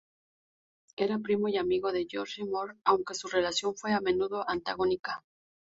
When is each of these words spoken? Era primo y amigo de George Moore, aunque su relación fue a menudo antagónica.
Era 0.97 1.19
primo 1.19 1.47
y 1.47 1.57
amigo 1.57 1.91
de 1.91 2.07
George 2.09 2.43
Moore, 2.43 2.73
aunque 2.85 3.13
su 3.13 3.27
relación 3.27 3.75
fue 3.75 3.93
a 3.93 4.01
menudo 4.01 4.49
antagónica. 4.49 5.23